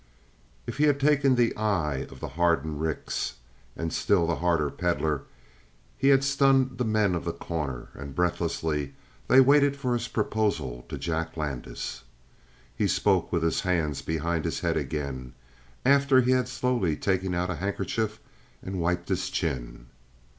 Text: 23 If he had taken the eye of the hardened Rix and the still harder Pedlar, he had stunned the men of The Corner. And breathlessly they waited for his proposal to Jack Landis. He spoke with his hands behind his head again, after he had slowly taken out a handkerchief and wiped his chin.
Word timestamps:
23 0.63 0.63
If 0.73 0.77
he 0.79 0.83
had 0.85 0.99
taken 0.99 1.35
the 1.35 1.55
eye 1.55 2.07
of 2.09 2.19
the 2.21 2.29
hardened 2.29 2.81
Rix 2.81 3.35
and 3.75 3.91
the 3.91 3.93
still 3.93 4.33
harder 4.35 4.71
Pedlar, 4.71 5.25
he 5.95 6.07
had 6.07 6.23
stunned 6.23 6.79
the 6.79 6.83
men 6.85 7.13
of 7.13 7.23
The 7.23 7.31
Corner. 7.33 7.89
And 7.93 8.15
breathlessly 8.15 8.95
they 9.27 9.39
waited 9.41 9.77
for 9.77 9.93
his 9.93 10.07
proposal 10.07 10.87
to 10.89 10.97
Jack 10.97 11.37
Landis. 11.37 12.01
He 12.75 12.87
spoke 12.87 13.31
with 13.31 13.43
his 13.43 13.61
hands 13.61 14.01
behind 14.01 14.43
his 14.43 14.61
head 14.61 14.75
again, 14.75 15.33
after 15.85 16.19
he 16.21 16.31
had 16.31 16.47
slowly 16.47 16.95
taken 16.95 17.35
out 17.35 17.51
a 17.51 17.55
handkerchief 17.57 18.19
and 18.63 18.79
wiped 18.81 19.07
his 19.07 19.29
chin. 19.29 19.85